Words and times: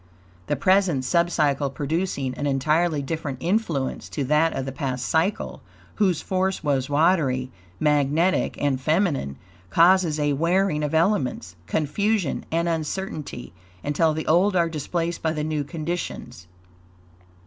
The 0.47 0.55
present 0.55 1.05
sub 1.05 1.29
cycle 1.29 1.69
producing 1.69 2.33
an 2.33 2.47
entirely 2.47 3.03
different 3.03 3.37
influence 3.39 4.09
to 4.09 4.23
that 4.23 4.51
of 4.53 4.65
the 4.65 4.71
past 4.71 5.05
cycle, 5.05 5.61
whose 5.97 6.23
force 6.23 6.63
was 6.63 6.89
watery, 6.89 7.51
magnetic 7.79 8.59
and 8.59 8.81
feminine, 8.81 9.37
causes 9.69 10.19
a 10.19 10.33
warring 10.33 10.81
of 10.83 10.95
elements, 10.95 11.55
confusion 11.67 12.45
and 12.51 12.67
uncertainty, 12.67 13.53
until 13.83 14.15
the 14.15 14.25
old 14.25 14.55
are 14.55 14.69
displaced 14.69 15.21
by 15.21 15.33
the 15.33 15.43
new 15.43 15.63
conditions. 15.63 16.47